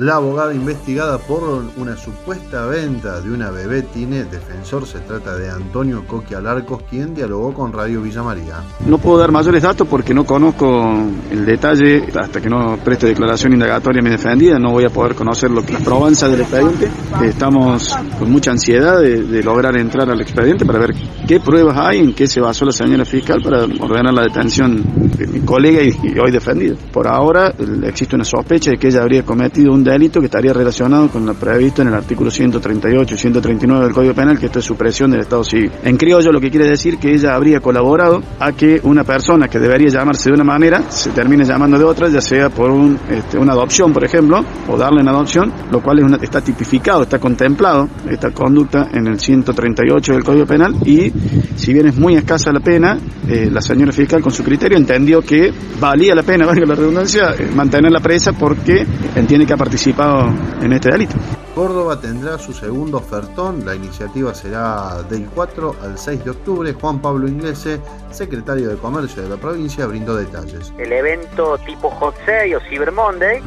[0.00, 1.42] La abogada investigada por
[1.76, 4.86] una supuesta venta de una bebé tiene defensor.
[4.86, 8.62] Se trata de Antonio Coqui Alarcos, quien dialogó con Radio Villa María.
[8.86, 10.94] No puedo dar mayores datos porque no conozco
[11.32, 12.04] el detalle.
[12.14, 15.72] Hasta que no preste declaración indagatoria mi defendida, no voy a poder conocer lo que
[15.72, 16.88] la probanza del expediente.
[17.24, 20.94] Estamos con mucha ansiedad de, lograr entrar al expediente para ver
[21.26, 24.80] qué pruebas hay, en qué se basó la señora fiscal para ordenar la detención
[25.16, 26.76] de mi colega y, y hoy defendido.
[26.92, 27.52] Por ahora
[27.82, 31.34] existe una sospecha de que ella habría cometido un delito que estaría relacionado con lo
[31.34, 35.20] previsto en el artículo 138 y 139 del Código Penal, que esto es supresión del
[35.20, 35.70] Estado civil.
[35.82, 39.58] En criollo lo que quiere decir que ella habría colaborado a que una persona que
[39.58, 42.70] debería llamarse de una manera se termine llamando de otra, ya sea por
[43.10, 47.18] este, una adopción, por ejemplo, o darle una adopción, lo cual es está tipificado, está
[47.18, 51.12] contemplado esta conducta en el 138 del Código Penal y
[51.58, 52.96] si bien es muy escasa la pena,
[53.28, 57.34] eh, la señora fiscal con su criterio entendió que valía la pena, valga la redundancia,
[57.36, 61.16] eh, mantener la presa porque entiende que ha participado en este delito.
[61.56, 63.66] Córdoba tendrá su segundo ofertón.
[63.66, 66.72] La iniciativa será del 4 al 6 de octubre.
[66.72, 67.80] Juan Pablo Inglese,
[68.12, 70.72] secretario de Comercio de la provincia, brindó detalles.
[70.78, 73.42] El evento tipo Hot Sale o Cyber Monday,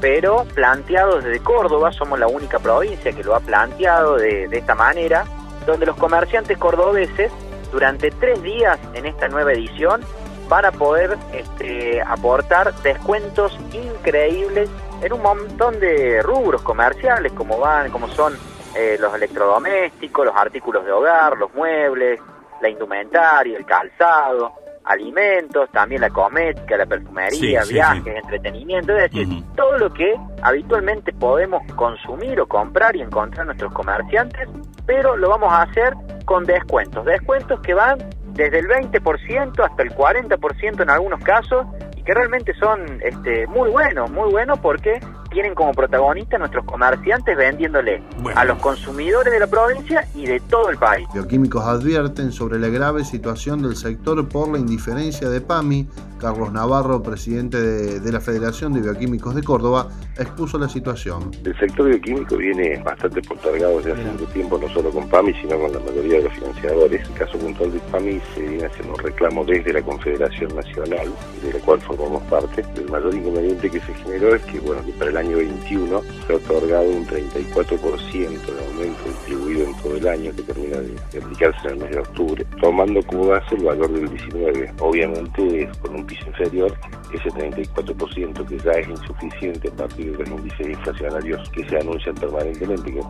[0.00, 1.90] pero planteado desde Córdoba.
[1.90, 5.24] Somos la única provincia que lo ha planteado de, de esta manera,
[5.66, 7.32] donde los comerciantes cordobeses
[7.70, 10.02] durante tres días en esta nueva edición
[10.48, 14.68] van a poder este, aportar descuentos increíbles
[15.02, 18.34] en un montón de rubros comerciales como van, como son
[18.76, 22.20] eh, los electrodomésticos, los artículos de hogar, los muebles,
[22.60, 24.52] la indumentaria, el calzado,
[24.86, 31.60] alimentos, también la cosmética, la perfumería, viajes, entretenimiento, es decir, todo lo que habitualmente podemos
[31.74, 34.48] consumir o comprar y encontrar nuestros comerciantes,
[34.86, 35.92] pero lo vamos a hacer
[36.24, 37.98] con descuentos, descuentos que van
[38.34, 41.66] desde el 20% hasta el 40% en algunos casos
[41.96, 45.00] y que realmente son este, muy buenos, muy buenos porque
[45.36, 48.02] tienen como protagonista nuestros comerciantes vendiéndole
[48.34, 51.06] a los consumidores de la provincia y de todo el país.
[51.12, 55.86] Bioquímicos advierten sobre la grave situación del sector por la indiferencia de PAMI.
[56.18, 57.60] Carlos Navarro, presidente
[58.00, 59.88] de, la Federación de Bioquímicos de Córdoba,
[60.18, 61.30] expuso la situación.
[61.44, 65.58] El sector bioquímico viene bastante postergado desde hace mucho tiempo, no solo con PAMI, sino
[65.58, 67.02] con la mayoría de los financiadores.
[67.02, 71.08] En el caso puntual de PAMI se viene haciendo un reclamo desde la Confederación Nacional,
[71.42, 72.64] de la cual formamos parte.
[72.76, 76.02] El mayor inconveniente que se generó es que, bueno, que para el año año 21
[76.26, 81.18] se ha otorgado un 34% de aumento distribuido en todo el año que termina de,
[81.18, 84.72] aplicarse en el mes de octubre, tomando como base el valor del 19.
[84.80, 86.74] Obviamente con un piso inferior,
[87.12, 92.14] ese 34% que ya es insuficiente a partir de los índices inflacionarios que se anuncian
[92.14, 93.00] permanentemente, que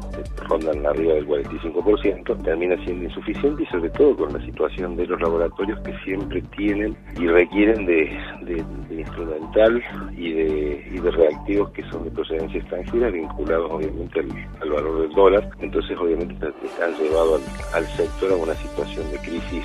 [0.49, 5.21] rondan arriba del 45%, termina siendo insuficiente y sobre todo con la situación de los
[5.21, 8.11] laboratorios que siempre tienen y requieren de,
[8.91, 9.83] instrumental
[10.17, 15.13] y de, y de reactivos que son de procedencia extranjera vinculados obviamente al, valor del
[15.13, 15.51] dólar.
[15.61, 16.35] Entonces obviamente
[16.83, 17.41] han llevado
[17.75, 19.65] al, sector a una situación de crisis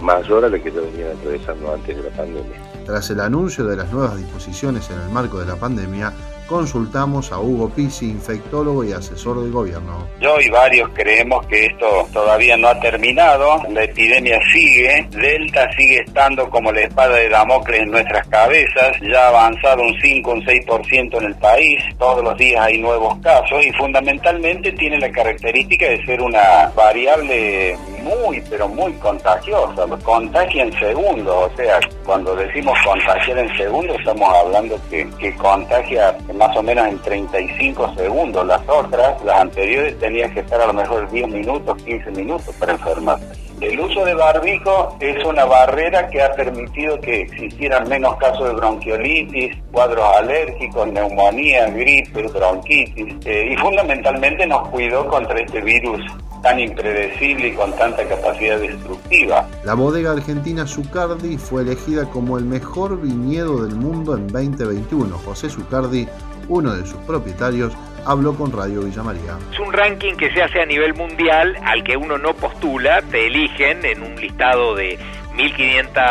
[0.00, 2.71] mayor a la que ya venían atravesando antes de la pandemia.
[2.84, 6.12] Tras el anuncio de las nuevas disposiciones en el marco de la pandemia,
[6.46, 10.06] consultamos a Hugo Pisi, infectólogo y asesor del gobierno.
[10.20, 16.02] Yo y varios creemos que esto todavía no ha terminado, la epidemia sigue, Delta sigue
[16.04, 20.44] estando como la espada de Damocles en nuestras cabezas, ya ha avanzado un 5, un
[20.44, 25.88] 6% en el país, todos los días hay nuevos casos y fundamentalmente tiene la característica
[25.88, 32.78] de ser una variable muy, pero muy contagiosa, contagia en segundos, o sea, cuando decimos
[32.84, 38.46] contagiar en segundos estamos hablando que, que contagia más o menos en 35 segundos.
[38.46, 42.72] Las otras, las anteriores, tenían que estar a lo mejor 10 minutos, 15 minutos para
[42.72, 43.42] enfermarse.
[43.60, 48.54] El uso de barbijo es una barrera que ha permitido que existieran menos casos de
[48.54, 56.00] bronquiolitis, cuadros alérgicos, neumonía, gripe, bronquitis eh, y fundamentalmente nos cuidó contra este virus
[56.42, 59.48] tan impredecible y con tanta capacidad destructiva.
[59.64, 65.16] La bodega argentina Zucardi fue elegida como el mejor viñedo del mundo en 2021.
[65.18, 66.08] José Zucardi,
[66.48, 67.72] uno de sus propietarios,
[68.04, 69.38] habló con Radio Villa María.
[69.52, 73.28] Es un ranking que se hace a nivel mundial al que uno no postula, te
[73.28, 74.98] eligen en un listado de
[75.34, 76.02] 1500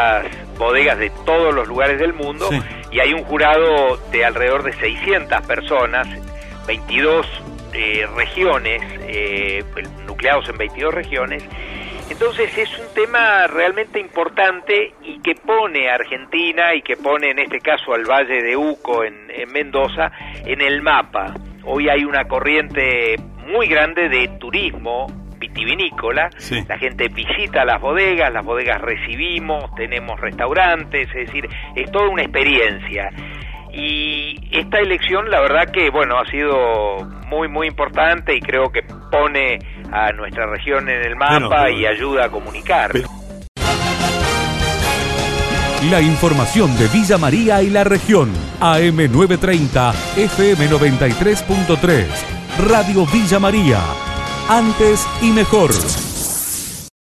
[0.58, 2.50] bodegas de todos los lugares del mundo
[2.92, 6.08] y hay un jurado de alrededor de 600 personas,
[6.68, 7.26] 22
[7.74, 9.64] eh, regiones, eh,
[10.06, 11.44] nucleados en 22 regiones.
[12.10, 17.40] Entonces es un tema realmente importante y que pone a Argentina y que pone en
[17.40, 20.12] este caso al Valle de Uco en, en Mendoza
[20.46, 21.34] en el mapa.
[21.64, 23.16] Hoy hay una corriente
[23.48, 25.08] muy grande de turismo
[25.42, 26.30] vitivinícola.
[26.68, 32.22] La gente visita las bodegas, las bodegas recibimos, tenemos restaurantes, es decir, es toda una
[32.22, 33.10] experiencia.
[33.74, 38.82] Y esta elección, la verdad que, bueno, ha sido muy, muy importante y creo que
[39.12, 39.60] pone
[39.92, 42.92] a nuestra región en el mapa y ayuda a comunicar.
[45.90, 48.32] La información de Villa María y la región.
[48.60, 52.06] AM930, FM93.3.
[52.68, 53.80] Radio Villa María.
[54.48, 55.72] Antes y mejor.